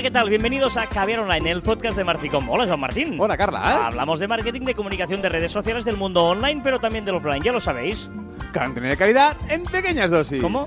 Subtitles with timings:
[0.00, 0.30] Hola, ¿qué tal?
[0.30, 2.48] Bienvenidos a Caviar Online, el podcast de Marficom.
[2.48, 3.20] Hola, Joan Martín.
[3.20, 3.84] Hola, Carla.
[3.86, 7.42] Hablamos de marketing, de comunicación, de redes sociales, del mundo online, pero también del offline,
[7.42, 8.10] ya lo sabéis.
[8.54, 10.40] Contenido de calidad en pequeñas dosis.
[10.40, 10.66] ¿Cómo?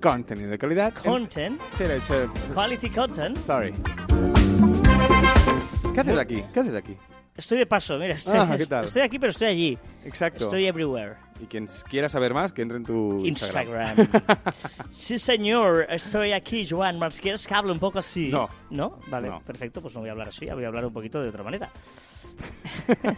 [0.00, 0.94] Contenido de calidad.
[1.02, 3.36] en- Content, Sí, le he hecho- quality content.
[3.38, 3.74] Sorry.
[5.92, 6.44] ¿Qué haces aquí?
[6.54, 6.96] ¿Qué haces aquí?
[7.36, 8.14] Estoy de paso, mira.
[8.14, 8.84] Estoy, Ah, ¿qué tal?
[8.84, 9.78] estoy aquí, pero estoy allí.
[10.04, 10.44] Exacto.
[10.44, 11.16] Estoy everywhere.
[11.40, 13.98] Y quien quiera saber más, que entre en tu Instagram.
[13.98, 14.38] Instagram.
[14.88, 17.00] sí, señor, estoy aquí, Joan.
[17.20, 18.28] ¿Quieres que hable un poco así?
[18.28, 18.48] No.
[18.70, 19.00] ¿No?
[19.08, 19.40] Vale, No.
[19.40, 21.70] perfecto, pues no voy a hablar así, voy a hablar un poquito de otra manera.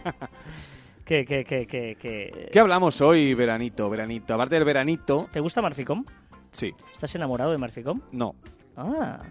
[1.05, 2.49] ¿Qué, qué, qué, qué, qué?
[2.51, 3.89] ¿Qué hablamos hoy, veranito?
[3.89, 4.33] Veranito.
[4.33, 6.03] Aparte del veranito, ¿Te gusta Marficom?
[6.51, 6.73] sí.
[6.93, 8.01] ¿Estás enamorado de Marficom?
[8.11, 8.35] No.
[8.75, 9.21] Ah,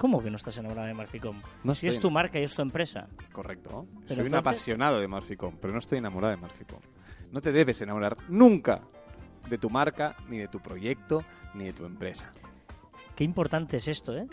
[0.00, 1.38] ¿cómo que no estás enamorado de Marficom?
[1.62, 3.06] No si estoy es tu marca y es tu empresa.
[3.32, 3.86] Correcto.
[4.08, 6.80] Soy un apasionado de Marficom, pero no estoy enamorado de Marficom.
[7.30, 8.80] No te debes enamorar nunca
[9.48, 12.32] de tu marca, ni de tu proyecto, ni de tu empresa.
[13.14, 14.26] Qué importante es esto, ¿eh?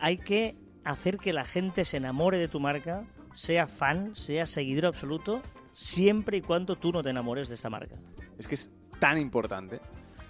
[0.00, 4.86] Hay que hacer que la gente se enamore de tu marca, sea fan, sea seguidor
[4.86, 7.96] absoluto, siempre y cuando tú no te enamores de esta marca.
[8.38, 9.80] Es que es tan importante.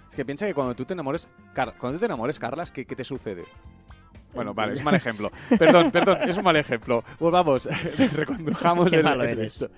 [0.09, 2.85] Es que piensa que cuando tú te enamores, Car- cuando tú te enamores, Carlas, ¿qué,
[2.85, 3.45] qué te sucede?
[4.33, 5.31] Bueno, vale, es un mal ejemplo.
[5.59, 7.03] Perdón, perdón, es un mal ejemplo.
[7.19, 7.67] Pues vamos,
[8.13, 9.53] recondujamos Qué el, malo el eres.
[9.61, 9.69] esto.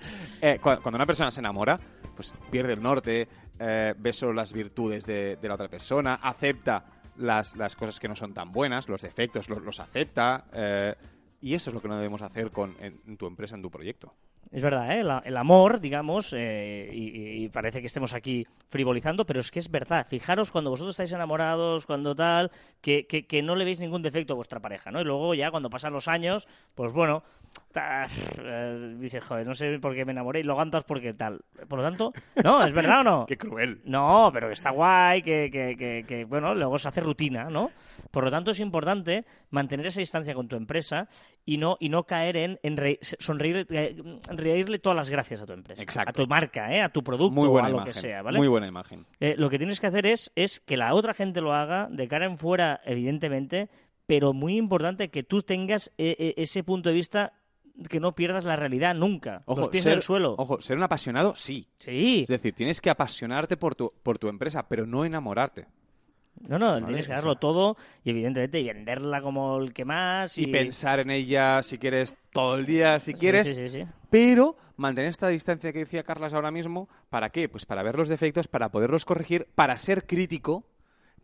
[0.41, 1.79] Eh, cua- cuando una persona se enamora,
[2.15, 3.27] pues pierde el norte,
[3.59, 6.85] eh, ve solo las virtudes de, de la otra persona, acepta
[7.17, 10.45] las, las cosas que no son tan buenas, los defectos los, los acepta.
[10.53, 10.95] eh,
[11.41, 13.69] y eso es lo que no debemos hacer con, en, en tu empresa, en tu
[13.69, 14.13] proyecto.
[14.51, 15.03] Es verdad, ¿eh?
[15.25, 19.69] El amor, digamos, eh, y, y parece que estemos aquí frivolizando, pero es que es
[19.69, 20.07] verdad.
[20.07, 24.33] Fijaros cuando vosotros estáis enamorados, cuando tal, que, que- que no le veis ningún defecto
[24.33, 25.01] a vuestra pareja, ¿no?
[25.01, 27.23] Y luego ya cuando pasan los años, pues bueno,
[28.99, 31.41] dices, joder, no sé por qué me enamoré y lo aguantas porque tal.
[31.67, 33.25] Por lo tanto, no, ¿es verdad o no?
[33.27, 33.81] ¡Qué cruel!
[33.85, 37.71] No, pero que está guay, que, que, que, que, bueno, luego se hace rutina, ¿no?
[38.11, 41.07] Por lo tanto, es importante mantener esa distancia con tu empresa
[41.45, 43.95] y no, y no caer en, en re- sonreír, eh,
[44.29, 45.81] reírle todas las gracias a tu empresa.
[45.81, 46.09] Exacto.
[46.09, 46.81] A tu marca, ¿eh?
[46.81, 47.93] A tu producto Muy o buena a lo imagen.
[47.93, 48.37] que sea, ¿vale?
[48.37, 49.05] Muy buena imagen.
[49.19, 52.07] Eh, lo que tienes que hacer es, es que la otra gente lo haga de
[52.07, 53.69] cara en fuera, evidentemente,
[54.07, 57.33] pero muy importante que tú tengas eh, eh, ese punto de vista
[57.89, 59.43] que no pierdas la realidad nunca.
[59.47, 60.35] los pies ser, en el suelo.
[60.37, 61.67] Ojo, ser un apasionado, sí.
[61.77, 62.21] Sí.
[62.23, 65.67] Es decir, tienes que apasionarte por tu, por tu empresa, pero no enamorarte.
[66.49, 70.37] No, no, tienes que darlo todo y evidentemente y venderla como el que más.
[70.37, 73.85] Y, Y pensar en ella si quieres todo el día, si quieres, Sí, sí, sí.
[74.09, 77.47] pero mantener esta distancia que decía Carlas ahora mismo, ¿para qué?
[77.47, 80.65] Pues para ver los defectos, para poderlos corregir, para ser crítico,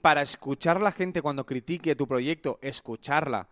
[0.02, 3.50] para escuchar a la gente cuando critique tu proyecto, escucharla,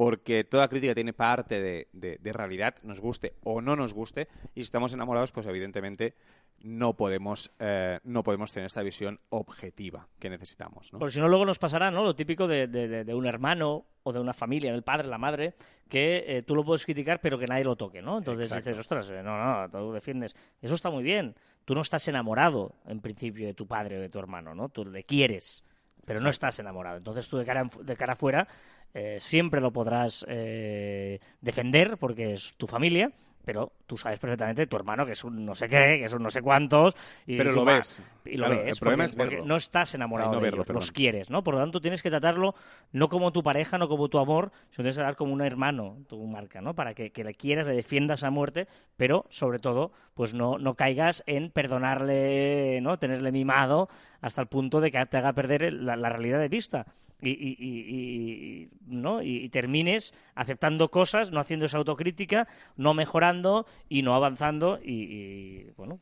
[0.00, 4.28] porque toda crítica tiene parte de, de- de realidad, nos guste o no nos guste,
[4.54, 6.14] y si estamos enamorados, pues evidentemente
[6.62, 10.90] no podemos, eh, no podemos tener esta visión objetiva que necesitamos.
[10.90, 11.00] ¿no?
[11.00, 12.02] Porque si no, luego nos pasará, ¿no?
[12.02, 15.52] Lo típico de, de- un hermano o de una familia, el padre, la madre,
[15.86, 18.16] que eh, tú lo puedes criticar, pero que nadie lo toque, ¿no?
[18.16, 18.70] Entonces Exacto.
[18.70, 20.34] dices, ostras, eh, no, no, tú defiendes.
[20.62, 21.34] Eso está muy bien.
[21.66, 24.70] Tú no estás enamorado, en principio, de tu padre o de tu hermano, ¿no?
[24.70, 25.62] Tú le quieres,
[26.06, 26.96] pero no estás enamorado.
[26.96, 28.48] Entonces tú de cara, de cara afuera
[28.94, 33.10] eh, siempre lo podrás eh, defender porque es tu familia.
[33.42, 36.22] Pero tú sabes perfectamente tu hermano que es un no sé qué, que es un
[36.22, 36.94] no sé cuántos.
[37.26, 38.02] Y Pero lo ves.
[38.26, 38.76] Y lo Claro, ves.
[38.76, 39.46] el problema porque- es porque verlo.
[39.48, 41.42] no estás enamorado no de verlo, ellos, los quieres, ¿no?
[41.42, 42.54] Por lo tanto, tienes que tratarlo
[42.92, 45.96] no como tu pareja, no como tu amor, sino tienes que tratar como un hermano,
[46.06, 46.74] tu marca, ¿no?
[46.74, 48.68] Para que, que le quieras, le defiendas a muerte,
[48.98, 52.98] pero sobre todo, pues no, no caigas en perdonarle, ¿no?
[52.98, 53.88] Tenerle mimado
[54.20, 56.86] hasta el punto de que te haga perder la realidad de vista.
[57.22, 59.22] Y, y- y- y- ¿no?
[59.22, 64.92] y, y termines aceptando cosas, no haciendo esa autocrítica, no mejorando y no avanzando y,
[64.92, 66.00] y, bueno,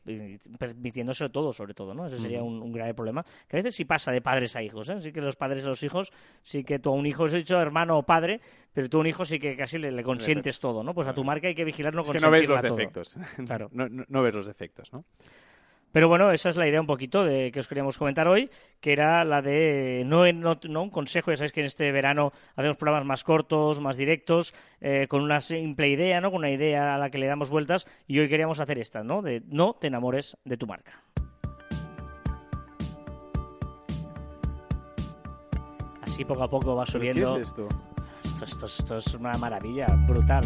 [0.57, 2.05] permitiéndose todo, sobre todo, ¿no?
[2.07, 3.23] Ese sería un, un grave problema.
[3.47, 5.01] Que a veces sí pasa de padres a hijos, ¿eh?
[5.01, 6.11] Sí que los padres a los hijos,
[6.43, 8.39] sí que tú a un hijo, has dicho hermano o padre,
[8.73, 10.93] pero tú a un hijo sí que casi le, le consientes todo, ¿no?
[10.93, 12.75] Pues a tu marca hay que vigilar no es que no ves los todo.
[12.75, 13.15] defectos.
[13.45, 13.69] Claro.
[13.71, 15.03] No, no- no ves los defectos, ¿no?
[15.91, 18.49] Pero bueno, esa es la idea un poquito de que os queríamos comentar hoy,
[18.79, 22.31] que era la de no, no, no un consejo, ya sabéis que en este verano
[22.55, 26.29] hacemos programas más cortos, más directos, eh, con una simple idea, ¿no?
[26.29, 29.21] Con una idea a la que le damos vueltas y hoy queríamos hacer esta, ¿no?
[29.23, 31.01] De no te enamores de tu marca.
[36.01, 37.35] Así poco a poco va ¿Pero subiendo.
[37.35, 37.67] ¿Qué es esto?
[38.23, 40.43] Esto, esto- esto es una maravilla, brutal.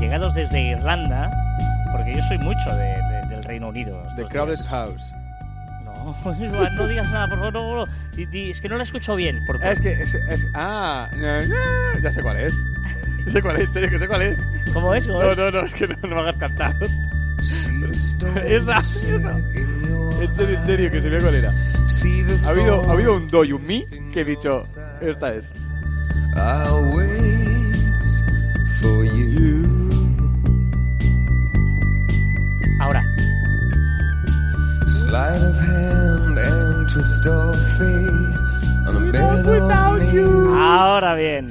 [0.00, 1.30] Llegados desde Irlanda,
[1.92, 3.17] porque yo soy mucho de- de-
[3.48, 4.06] Reino Unido.
[4.16, 4.58] The Crowded.
[4.68, 5.12] House.
[5.84, 7.52] No, Joan, no digas nada, por favor.
[7.54, 7.92] No, no, no.
[8.14, 9.40] Di- di- es que no la escucho bien.
[9.46, 11.08] Por, por- Es que es, es- ah,
[12.02, 12.52] ya sé cuál es.
[13.26, 14.46] Ya sé cuál es, en serio que sé cuál es.
[14.72, 15.06] ¿Cómo es?
[15.06, 15.38] ¿Cómo No, es?
[15.38, 16.76] no, no, es que no, no me hagas cantar.
[18.46, 19.38] Esa, esa.
[19.38, 21.50] En serio, en serio, que se ve cuál era.
[22.44, 24.64] Ha habido, ha habido un do y un mi que he dicho,
[25.00, 25.52] esta es.
[26.34, 26.67] I'll
[41.14, 41.48] bien,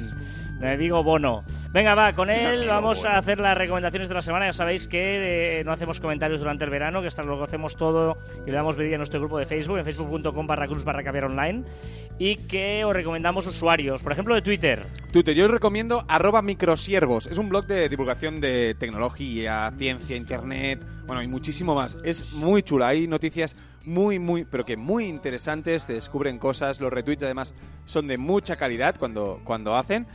[0.60, 1.42] me digo Bono.
[1.70, 4.46] Venga, va, con él vamos a hacer las recomendaciones de la semana.
[4.46, 8.16] Ya sabéis que eh, no hacemos comentarios durante el verano, que hasta luego hacemos todo
[8.46, 11.26] y le damos vidilla a nuestro grupo de Facebook, en facebook.com barra cruz barra caviar
[11.26, 11.64] online,
[12.18, 14.86] y que os recomendamos usuarios, por ejemplo, de Twitter.
[15.12, 17.26] Twitter, yo os recomiendo arroba microsiervos.
[17.26, 21.98] Es un blog de divulgación de tecnología, ciencia, internet, bueno, y muchísimo más.
[22.02, 26.90] Es muy chula, hay noticias muy, muy, pero que muy interesantes, se descubren cosas, los
[26.90, 27.54] retweets además
[27.84, 30.06] son de mucha calidad cuando, cuando hacen.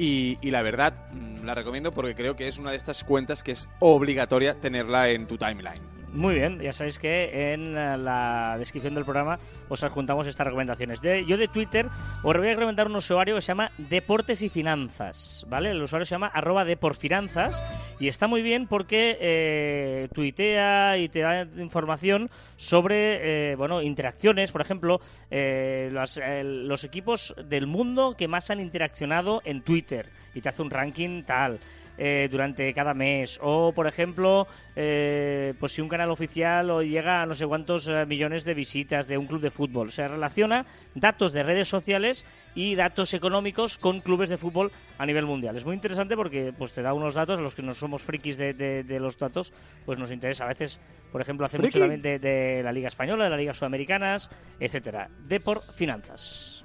[0.00, 3.50] Y, la verdad, mm, la recomiendo porque creo que es una de estas cuentas que
[3.52, 5.97] es obligatoria tenerla en tu timeline.
[6.12, 9.38] Muy bien, ya sabéis que en eh, la descripción del programa
[9.68, 11.02] os adjuntamos estas recomendaciones.
[11.02, 11.86] De, yo de Twitter
[12.22, 15.70] os voy a recomendar un usuario que se llama Deportes y Finanzas, ¿vale?
[15.70, 17.62] El usuario se llama arroba deporfinanzas
[18.00, 24.50] y está muy bien porque eh, tuitea y te da información sobre, eh, bueno, interacciones,
[24.50, 25.00] por ejemplo,
[25.30, 30.62] eh, eh, los equipos del mundo que más han interaccionado en Twitter y te hace
[30.62, 31.58] un ranking tal
[31.98, 33.38] eh, durante cada mes.
[33.42, 34.46] O, por ejemplo,
[34.76, 38.54] eh, pues si un canal oficial o llega a no sé cuántos eh, millones de
[38.54, 39.90] visitas de un club de fútbol.
[39.90, 40.64] Se relaciona
[40.94, 42.24] datos de redes sociales
[42.54, 45.56] y datos económicos con clubes de fútbol a nivel mundial.
[45.56, 48.36] Es muy interesante porque pues te da unos datos a los que no somos frikis
[48.38, 49.52] de, de- de los datos,
[49.84, 50.44] pues nos interesa.
[50.44, 50.80] A veces,
[51.12, 54.30] por ejemplo, hace mucho también de, de la Liga Española, de la Liga Sudamericanas,
[54.60, 55.08] etcétera.
[55.26, 56.64] De por finanzas.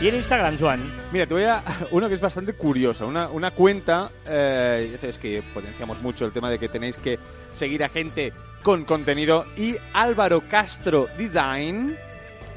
[0.00, 0.80] Y en Instagram, Juan.
[1.12, 1.60] Mira, te voy a
[1.90, 6.30] uno que es bastante curioso, una, una cuenta, eh, ya sabes que potenciamos mucho el
[6.30, 7.18] tema de que tenéis que
[7.52, 11.96] seguir a gente con contenido y Álvaro Castro Design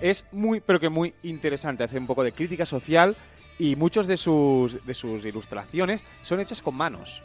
[0.02, 3.16] es muy, pero que muy interesante, hace un poco de crítica social
[3.58, 7.24] y muchos de sus, de sus ilustraciones son hechas con manos.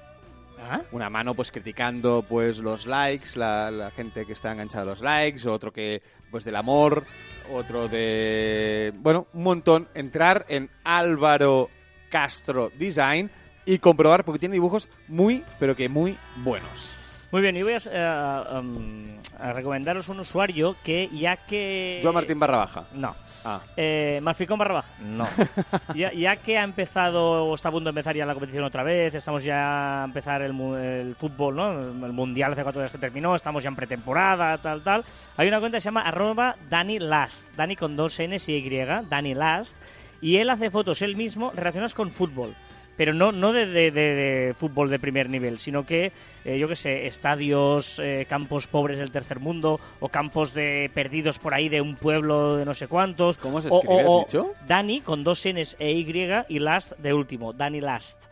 [0.58, 0.82] ¿Ah?
[0.92, 5.00] Una mano pues criticando pues los likes, la, la gente que está enganchada a los
[5.00, 7.04] likes, otro que pues del amor,
[7.52, 9.88] otro de bueno, un montón.
[9.94, 11.70] Entrar en Álvaro
[12.10, 13.30] Castro Design
[13.64, 17.05] y comprobar porque tiene dibujos muy pero que muy buenos.
[17.32, 21.98] Muy bien, y voy a, eh, um, a recomendaros un usuario que ya que...
[22.00, 22.84] Joan Martín barra baja.
[22.94, 23.16] No.
[23.44, 23.60] Ah.
[23.76, 24.88] Eh, ¿Malficón barra baja?
[25.00, 25.26] No.
[25.94, 28.84] ya, ya que ha empezado, o está a punto de empezar ya la competición otra
[28.84, 32.06] vez, estamos ya a empezar el, el fútbol, ¿no?
[32.06, 35.04] El mundial hace cuatro días que terminó, estamos ya en pretemporada, tal, tal.
[35.36, 38.86] Hay una cuenta que se llama arroba Dani Last, Dani con dos N's y Y,
[39.08, 39.82] Dani Last,
[40.20, 42.54] y él hace fotos él mismo relacionadas con fútbol.
[42.96, 46.12] Pero no, no de, de- de- de fútbol de primer nivel, sino que,
[46.44, 51.38] eh, yo qué sé, estadios, eh, campos pobres del tercer mundo, o campos de perdidos
[51.38, 53.36] por ahí de un pueblo de no sé cuántos.
[53.38, 54.52] ¿Cómo se escribe, o- dicho?
[54.66, 56.06] Dani con dos N's e Y
[56.48, 58.26] y Last de último, Dani Last.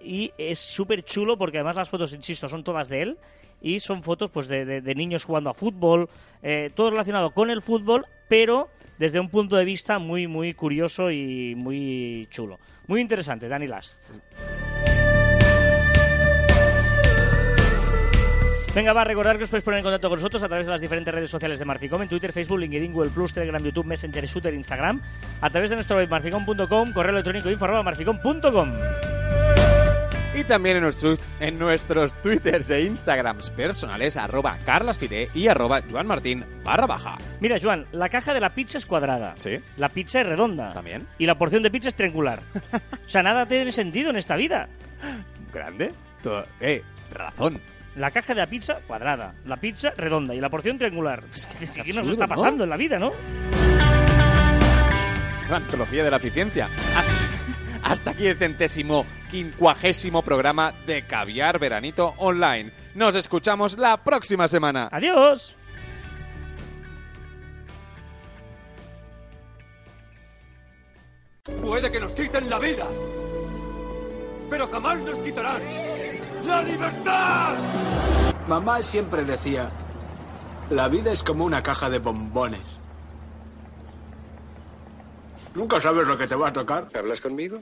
[0.00, 3.18] Y es súper chulo porque además las fotos, insisto, son todas de él
[3.60, 6.08] y son fotos pues de, de- niños jugando a fútbol,
[6.42, 8.68] eh, todo relacionado con el fútbol, pero
[8.98, 12.58] desde un punto de vista muy, muy curioso y muy chulo.
[12.86, 14.10] Muy interesante, Dani Last.
[18.74, 20.72] Venga, va a recordar que os podéis poner en contacto con nosotros a través de
[20.72, 24.54] las diferentes redes sociales de Marficom, en Twitter, Facebook, LinkedIn, Google+, Telegram, YouTube, Messenger, Shooter,
[24.54, 25.02] Instagram,
[25.40, 29.17] a través de nuestro web marficom.com, correo electrónico info marficom.com.
[30.38, 36.44] Y también en nuestros, en nuestros twitters e instagrams personales, arroba carlasfide y arroba joanmartin
[36.62, 37.18] barra baja.
[37.40, 39.34] Mira, Joan, la caja de la pizza es cuadrada.
[39.40, 39.56] Sí.
[39.78, 40.72] La pizza es redonda.
[40.72, 41.08] También.
[41.18, 42.40] Y la porción de pizza es triangular.
[42.72, 44.68] o sea, nada tiene sentido en esta vida.
[45.52, 45.92] Grande.
[46.22, 47.60] Todo- eh, razón.
[47.96, 51.24] La caja de la pizza cuadrada, la pizza redonda y la porción triangular.
[51.24, 52.36] Pues, ¿Qué, nos está ¿no?
[52.36, 53.10] pasando en la vida, no?
[55.50, 56.66] La antología de la eficiencia.
[56.94, 57.12] Hasta,
[57.82, 62.72] hasta aquí el centésimo quincuagésimo programa de Caviar Veranito Online.
[62.94, 64.88] Nos escuchamos la próxima semana.
[64.90, 65.56] Adiós.
[71.62, 72.86] Puede que nos quiten la vida,
[74.50, 75.62] pero jamás nos quitarán
[76.44, 77.56] la libertad.
[78.46, 79.70] Mamá siempre decía,
[80.70, 82.80] la vida es como una caja de bombones.
[85.54, 86.88] Nunca sabes lo que te va a tocar.
[86.94, 87.60] ¿Hablas conmigo?